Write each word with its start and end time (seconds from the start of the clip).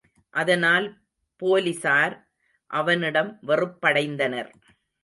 அதனால் 0.33 0.87
போலிஸார் 1.41 2.15
அவனிடம் 2.71 3.31
வெறுப்படைந்தனர். 3.47 4.51